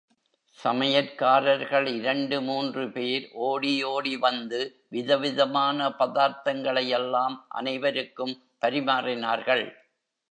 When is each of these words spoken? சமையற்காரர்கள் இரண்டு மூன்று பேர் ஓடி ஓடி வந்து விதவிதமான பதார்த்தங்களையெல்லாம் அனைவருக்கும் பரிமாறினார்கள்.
சமையற்காரர்கள் 0.59 1.87
இரண்டு 1.87 2.41
மூன்று 2.41 2.91
பேர் 2.91 3.25
ஓடி 3.41 3.83
ஓடி 3.83 4.17
வந்து 4.17 4.59
விதவிதமான 4.89 5.89
பதார்த்தங்களையெல்லாம் 5.89 7.35
அனைவருக்கும் 7.47 8.33
பரிமாறினார்கள். 8.61 9.65